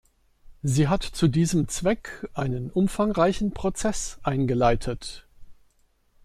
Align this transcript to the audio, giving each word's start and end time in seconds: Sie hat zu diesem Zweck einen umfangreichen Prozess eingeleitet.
Sie 0.63 0.87
hat 0.87 1.03
zu 1.03 1.27
diesem 1.27 1.67
Zweck 1.67 2.27
einen 2.33 2.71
umfangreichen 2.71 3.51
Prozess 3.53 4.17
eingeleitet. 4.23 5.27